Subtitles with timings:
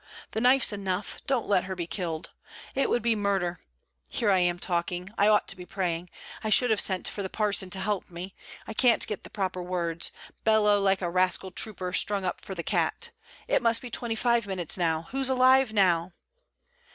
[0.31, 2.31] the knife's enough; don't let her be killed!
[2.73, 3.59] It would be murder.
[4.09, 5.09] Here am I talking!
[5.15, 6.09] I ought to be praying.
[6.43, 8.33] I should have sent for the parson to help me;
[8.65, 10.11] I can't get the proper words
[10.43, 13.11] bellow like a rascal trooper strung up for the cat.
[13.47, 15.03] It must be twenty five minutes now.
[15.11, 16.13] Who's alive now!'